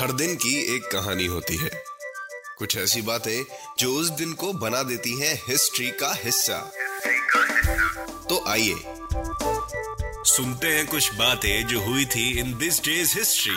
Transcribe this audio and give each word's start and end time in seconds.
हर 0.00 0.12
दिन 0.12 0.34
की 0.34 0.76
एक 0.76 0.82
कहानी 0.82 1.26
होती 1.26 1.56
है। 1.56 1.70
कुछ 2.58 2.76
ऐसी 2.76 3.02
बातें 3.02 3.44
जो 3.78 3.94
उस 3.94 4.08
दिन 4.08 4.32
को 4.32 4.52
बना 4.52 4.82
देती 4.82 5.20
हैं 5.20 5.42
हिस्ट्री 5.48 5.90
का 5.90 6.14
हिस्सा। 6.24 6.72
तो 8.28 8.48
आइए 8.48 8.74
सुनते 10.24 10.66
हैं 10.66 10.86
कुछ 10.86 11.14
बातें 11.14 11.66
जो 11.66 11.80
हुई 11.80 12.04
थी 12.04 12.38
इन 12.38 12.58
दिस 12.58 12.84
डेज़ 12.84 13.18
हिस्ट्री. 13.18 13.56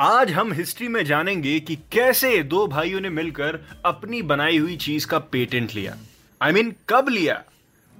आज 0.00 0.30
हम 0.30 0.52
हिस्ट्री 0.52 0.88
में 0.88 1.04
जानेंगे 1.04 1.60
कि 1.60 1.76
कैसे 1.76 2.42
दो 2.42 2.66
भाइयों 2.66 3.00
ने 3.00 3.10
मिलकर 3.10 3.82
अपनी 3.84 4.22
बनाई 4.22 4.58
हुई 4.58 4.76
चीज़ 4.76 5.06
का 5.06 5.18
पेटेंट 5.18 5.74
लिया। 5.74 5.96
आई 6.42 6.50
I 6.50 6.54
मीन 6.54 6.70
mean, 6.70 6.82
कब 6.88 7.08
लिया? 7.08 7.42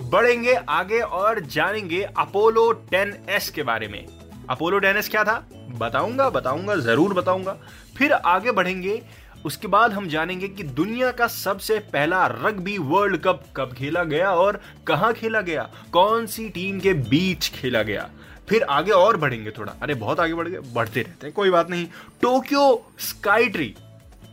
बढ़ेंगे 0.00 0.55
आगे 0.55 1.00
और 1.00 1.41
जानेंगे 1.41 2.02
अपोलो 2.02 2.88
10s 2.95 3.50
के 3.50 3.62
बारे 3.62 3.88
में। 3.88 4.23
अपोलो 4.51 4.80
10s 4.80 5.09
क्या 5.09 5.25
था? 5.25 5.48
बताऊँगा 5.71 6.30
बताऊँगा, 6.30 6.77
ज़रूर 6.77 7.15
बताऊँगा। 7.15 7.57
फिर 7.97 8.12
आगे 8.12 8.51
बढ़ेंगे। 8.53 9.03
उसके 9.45 9.69
बाद 9.69 9.92
हम 9.92 10.09
जानेंगे 10.09 10.48
कि 10.48 10.62
दुनिया 10.62 11.11
का 11.11 11.27
सबसे 11.27 11.78
पहला 11.78 12.27
रग्बी 12.27 12.78
वर्ल्ड 12.78 13.17
कप 13.17 13.45
कब 13.56 13.73
खेला 13.73 14.05
गया 14.05 14.31
और 14.31 14.61
कहाँ 14.86 15.12
खेला 15.12 15.41
गया, 15.41 15.69
कौन 15.92 16.27
सी 16.27 16.48
टीम 16.48 16.81
के 16.81 16.92
बीच 16.92 17.48
खेला 17.48 17.83
गया। 17.83 18.11
फिर 18.48 18.62
आगे 18.62 18.91
और 18.91 19.17
बढ़ेंगे 19.17 19.51
थोड़ा। 19.51 19.75
अरे, 19.83 19.95
बहुत 19.95 20.20
आगे 20.20 20.34
बढ़ 20.34 20.48
गए, 20.48 20.58
बढ़ते 20.58 21.03
रहते 21.03 21.27
हैं, 21.27 21.34
कोई 21.34 21.51
बात 21.51 21.70
नहीं। 21.70 21.86
टोक्यो 22.23 22.92
स्काई 22.98 23.48
ट्री, 23.48 23.75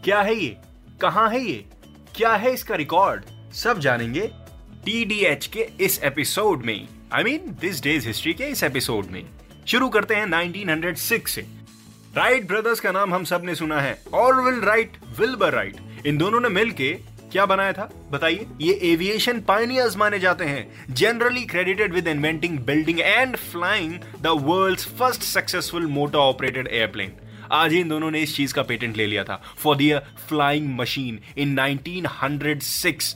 क्या 0.04 0.22
है 0.22 0.36
ये? 0.36 0.58
कहाँ 1.02 1.30
है 1.30 1.42
ये? 1.42 1.66
क्या 2.16 2.34
है 2.34 2.54
इसका 2.54 2.76
रिकॉर्ड? 2.76 3.24
सब 3.54 3.80
जानेंगे 3.80 4.32
टीडीएच 4.86 5.48
के 5.48 5.70
इस 5.80 6.04
एपिसोड 6.04 6.66
में। 6.66 6.88
I 7.14 7.24
mean, 7.24 7.56
this 7.62 7.82
day's 7.84 8.08
history 8.08 8.34
के 8.34 8.44
इस 8.44 8.64
एपिसोड 8.64 9.06
में। 9.06 9.26
शुरू 9.68 9.90
करते 9.90 10.16
हैं 10.16 10.26
1906 10.26 11.28
से। 11.28 11.42
राइट 12.16 12.48
ब्रदर्स 12.48 12.80
का 12.80 12.92
नाम 12.92 13.14
हम 13.14 13.24
सबने 13.24 13.56
सुना 13.56 13.80
है। 13.82 14.02
ऑरविल 14.14 14.62
राइट 14.62 14.98
विल्बर 15.20 15.54
राइट 15.54 15.78
इन 16.06 16.18
दोनों 16.18 16.40
ने 16.40 16.50
मिलके 16.50 16.94
क्या 17.32 17.46
बनाया 17.46 17.74
था? 17.74 17.90
बताइए। 18.12 18.46
ये 18.62 18.74
एविएशन 18.84 19.40
पायनियर्स 19.42 19.98
माने 19.98 20.20
जाते 20.20 20.46
हैं। 20.46 20.94
Generally 20.94 21.46
credited 21.46 21.94
with 21.94 22.08
inventing 22.08 22.60
building 22.60 23.00
and 23.00 23.38
flying 23.38 23.94
the 24.22 24.28
world's 24.28 24.86
first 24.88 25.22
successful 25.22 25.88
motor 25.88 26.18
operated 26.18 26.68
airplane 26.68 27.14
आज 27.52 27.74
इन 27.74 27.90
दोनों 27.90 28.12
ने 28.12 28.20
इस 28.20 28.36
चीज़ 28.36 28.54
का 28.54 28.64
पेटेंट 28.64 28.98
ले 28.98 29.08
लिया 29.08 29.24
था। 29.24 29.42
For 29.58 29.76
the 29.76 30.02
flying 30.28 30.76
machine 30.76 31.20
in 31.38 31.56
1906 31.56 33.16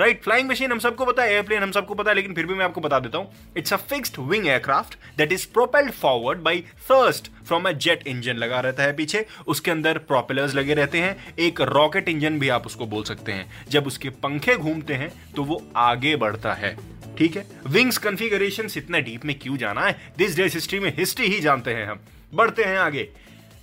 Wright 0.00 0.22
flying 0.22 0.48
machine 0.48 0.72
हम 0.72 0.78
सबको 0.78 1.04
पता 1.04 1.22
है 1.22 1.32
एयरप्लेन 1.32 1.62
हम 1.62 1.70
सबको 1.70 1.94
पता 1.94 2.10
है, 2.10 2.14
लेकिन 2.14 2.34
फिर 2.34 2.46
भी 2.46 2.54
मैं 2.54 2.64
आपको 2.64 2.80
बता 2.80 2.98
देता 2.98 3.18
हूँ। 3.18 3.54
It's 3.56 3.72
a 3.72 3.76
fixed 3.76 4.18
wing 4.18 4.46
aircraft 4.46 4.94
that 5.18 5.32
is 5.32 5.46
propelled 5.52 5.92
forward 5.92 6.38
by 6.38 6.60
thrust 6.60 7.30
from 7.46 7.68
a 7.68 7.72
jet 7.72 8.06
engine 8.06 8.36
लगा 8.36 8.60
रहता 8.60 8.82
है 8.82 8.96
पीछे। 8.96 9.24
उसके 9.46 9.70
अंदर 9.70 9.98
प्रोपेलर्स 9.98 10.54
लगे 10.54 10.74
रहते 10.74 10.98
हैं। 10.98 11.34
एक 11.38 11.60
रॉकेट 11.60 12.08
इंजन 12.08 12.38
भी 12.38 12.48
आप 12.48 12.66
उसको 12.66 12.86
बोल 12.86 13.04
सकते 13.04 13.32
हैं। 13.32 13.66
जब 13.68 13.86
उसके 13.86 14.10
पंखे 14.22 14.56
घूमते 14.56 14.94
हैं 14.94 15.12
तो 15.36 15.44
वो 15.44 15.62
आगे 15.76 16.16
बढ़ता 16.16 16.54
है। 16.54 16.76
ठीक 17.18 17.36
है? 17.36 17.46
विंग्स 17.66 17.98
कॉन्फ़िगरेशन 17.98 18.68
इतना 18.76 18.98
डीप 18.98 19.24
में 19.24 19.38
क्यों 19.38 19.56
जाना 19.56 19.80
है? 19.80 19.98
दिस 20.18 20.36
डेज़ 20.36 20.54
हिस्ट्री 20.54 20.78
में 20.80 20.92
हिस्ट्री 20.96 21.26
ही 21.26 21.40
जानते 21.40 21.74
हैं 21.74 21.86
हम। 21.86 22.00
बढ़ते 22.34 22.64
हैं 22.64 22.78
आगे। 22.78 23.08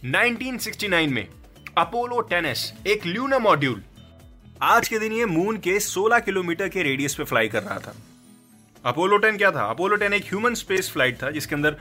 1969 0.05 1.09
में 1.09 1.27
अपोलो 1.77 2.27
10s 2.33 2.87
एक 2.87 3.05
ल्यूना 3.05 3.39
मॉड्यूल 3.39 3.83
आज 4.61 4.87
के 4.87 4.97
दिन 4.99 5.13
ये 5.13 5.25
मून 5.25 5.57
के 5.57 5.79
16 5.79 6.19
किलोमीटर 6.19 6.69
के 6.69 6.83
रेडियस 6.83 7.13
पे 7.15 7.23
फ्लाई 7.23 7.47
कर 7.47 7.63
रहा 7.63 7.77
था। 7.79 7.93
अपोलो 8.85 9.17
10 9.19 9.37
क्या 9.37 9.51
था? 9.51 9.63
अपोलो 9.63 9.97
10 9.97 10.13
एक 10.13 10.23
ह्यूमन 10.23 10.53
स्पेस 10.53 10.89
फ़्लाइट 10.91 11.21
था, 11.23 11.29
जिसके 11.31 11.55
अंदर 11.55 11.75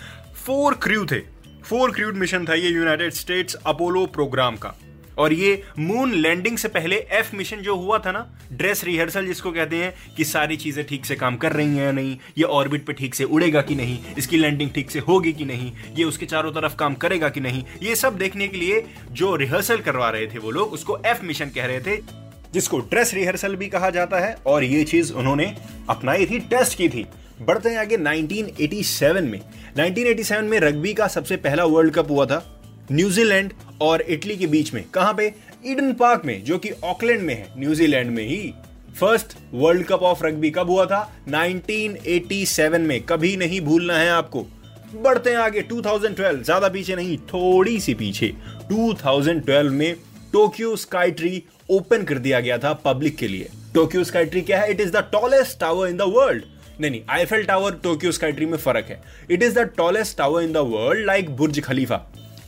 फोर 0.44 0.74
क्रू 0.74 1.04
थे। 1.06 1.18
फोर 1.64 1.90
क्रूड 1.90 2.16
मिशन 2.16 2.44
था 2.44 2.54
ये 2.54 2.68
यूनाइटेड 2.68 3.12
स्टेट्स 3.12 3.54
अपोलो 3.66 4.04
प्रोग्राम 4.06 4.56
का। 4.56 4.74
और 5.18 5.32
ये 5.32 5.62
मून 5.78 6.12
लैंडिंग 6.12 6.58
से 6.58 6.68
पहले 6.68 6.96
एफ़ 7.12 7.34
मिशन 7.36 7.56
जो 7.56 7.74
हुआ 7.76 7.98
था 7.98 8.12
ना 8.12 8.26
ड्रेस 8.52 8.84
रिहर्सल 8.84 9.26
जिसको 9.26 9.52
कहते 9.52 9.76
हैं 9.76 10.14
कि 10.16 10.24
सारी 10.24 10.56
चीज़ें 10.56 10.84
ठीक 10.86 11.06
से 11.06 11.16
काम 11.16 11.36
कर 11.36 11.52
रही 11.52 11.76
हैं 11.76 11.84
या 11.84 11.92
नहीं, 11.92 12.16
ये 12.38 12.44
ऑर्बिट 12.44 12.86
पे 12.86 12.92
ठीक 12.92 13.14
से 13.14 13.24
उड़ेगा 13.24 13.62
कि 13.62 13.74
नहीं, 13.74 13.98
इसकी 14.18 14.36
लैंडिंग 14.36 14.70
ठीक 14.70 14.90
से 14.90 14.98
होगी 14.98 15.32
कि 15.32 15.44
नहीं, 15.44 15.72
ये 15.96 16.04
उसके 16.04 16.26
चारों 16.26 16.52
तरफ़ 16.52 16.76
काम 16.76 16.94
करेगा 16.96 17.28
कि 17.28 17.40
नहीं, 17.40 17.64
ये 17.82 17.96
सब 17.96 18.18
देखने 18.18 18.48
के 18.48 18.56
लिए 18.56 18.84
जो 19.12 19.34
रिहर्सल 19.36 19.80
करवा 19.80 20.10
रहे 20.10 20.26
थे 20.26 20.38
वो 20.38 20.50
लोग, 20.50 20.72
उसको 20.72 20.98
एफ़ 21.06 21.24
मिशन 21.24 21.50
कह 21.50 21.66
रहे 21.66 21.80
थे। 21.80 22.27
जिसको 22.54 22.78
ड्रेस 22.80 23.14
रिहर्सल 23.14 23.56
भी 23.56 23.68
कहा 23.68 23.90
जाता 23.90 24.18
है 24.18 24.36
और 24.46 24.64
ये 24.64 24.84
चीज़ 24.84 25.12
उन्होंने 25.12 25.54
अपनाई 25.90 26.26
थी 26.26 26.38
टेस्ट 26.40 26.76
की 26.78 26.88
थी। 26.88 27.06
बढ़ते 27.42 27.68
हैं 27.68 27.78
आगे 27.78 27.96
1987 27.96 29.22
में। 29.22 29.40
1987 29.76 30.42
में 30.42 30.58
रग्बी 30.60 30.94
का 30.94 31.06
सबसे 31.06 31.36
पहला 31.36 31.64
वर्ल्ड 31.64 31.94
कप 31.94 32.10
हुआ 32.10 32.26
था 32.26 32.60
न्यूजीलैंड 32.92 33.52
और 33.82 34.02
इटली 34.02 34.36
के 34.36 34.46
बीच 34.46 34.74
में। 34.74 34.84
कहाँ 34.94 35.14
पे? 35.14 35.34
ईडन 35.66 35.92
पार्क 35.92 36.22
में, 36.24 36.44
जो 36.44 36.58
कि 36.58 36.70
ऑकलैंड 36.84 37.22
में 37.22 37.34
है 37.34 37.48
न्यूजीलैंड 37.58 38.10
में 38.10 38.24
ही। 38.24 38.52
First 39.00 39.36
world 39.54 39.86
cup 39.86 40.02
of 40.02 40.24
rugby 40.24 40.50
कब 40.50 40.70
हुआ 40.70 40.84
था? 40.86 41.00
1987 41.28 42.80
में। 42.80 43.00
कभी 43.02 43.36
नहीं 43.36 43.60
भूलना 43.60 43.98
है 43.98 44.10
आपको। 44.10 44.46
बढ़ते 44.94 45.30
हैं 45.30 45.36
आगे 45.36 45.62
2012 45.62 46.42
ज़्यादा 46.42 46.68
पीछे 46.68 46.96
नहीं, 46.96 47.18
थोड़ी 47.18 47.80
सी 47.80 47.94
पीछे। 47.94 48.32
2012 48.72 49.70
में 49.70 49.94
टोक्यो 50.32 50.74
स्काई 50.76 51.10
ट्री 51.10 51.42
ओपन 51.70 52.02
कर 52.04 52.18
दिया 52.18 52.40
गया 52.40 52.58
था 52.58 52.72
पब्लिक 52.84 53.16
के 53.16 53.28
लिए। 53.28 53.48
टोक्यो 53.74 54.04
स्काई 54.04 54.24
ट्री 54.24 54.40
क्या 54.40 54.60
है? 54.60 54.70
It 54.70 54.80
is 54.80 54.92
the 54.92 55.04
tallest 55.12 55.58
tower 55.60 55.88
in 55.88 55.96
the 55.96 56.02
world 56.08 56.44
नहीं 56.80 56.90
नहीं 56.90 57.00
Eiffel 57.10 57.44
tower 57.44 57.72
Tokyo 57.82 58.12
Sky 58.12 58.32
Tree 58.32 58.46
में 58.46 58.56
फ़र्क 58.58 58.86
है। 58.88 59.02
It 59.30 59.42
is 59.42 59.54
the 59.54 59.68
tallest 59.76 60.16
tower 60.18 60.42
in 60.42 60.52
the 60.52 60.56
world 60.66 61.06
like 61.06 61.30
Burj 61.36 61.60
Khalifa 61.60 61.96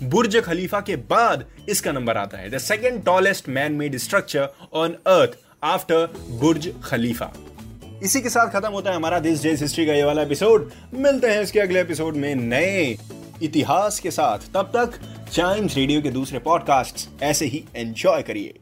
Burj 0.03 0.37
Khalifa 0.41 0.81
के 0.81 0.97
बाद 0.97 1.45
इसका 1.69 1.93
नंबर 1.93 2.17
आता 2.17 2.39
है। 2.39 2.51
The 2.51 2.59
second 2.59 3.05
tallest 3.05 3.49
man 3.49 3.73
made 3.73 3.97
structure 3.97 4.49
on 4.73 4.97
earth 5.09 5.39
after 5.65 6.07
Burj 6.41 6.73
Khalifa 6.85 7.33
इसी 8.03 8.21
के 8.21 8.29
साथ 8.29 8.51
खत्म 8.51 8.73
होता 8.73 8.91
है 8.91 8.97
हमारा 8.97 9.19
दिस 9.19 9.43
डेज़ 9.43 9.63
हिस्ट्री 9.63 9.87
का 9.87 9.93
ये 9.93 10.05
वाला 10.05 10.23
एपिसोड 10.23 10.71
मिलते 10.95 11.31
हैं 11.31 11.43
इसके 11.43 11.61
अगले 11.61 11.81
एपिसोड 11.81 12.17
में 12.17 12.35
नए 12.35 12.97
इतिहास 13.43 14.01
के 14.01 14.11
साथ। 14.11 14.39
तब 14.55 14.71
तक 14.77 15.01
चाइम्स 15.33 15.77
रेडियो 15.77 16.03
के 16.03 16.11
दूसरे 16.11 16.39
पॉडकास्ट 16.39 17.23
ऐसे 17.23 17.47
ही 17.47 17.65
एंजॉय 17.77 18.23
करिए। 18.23 18.59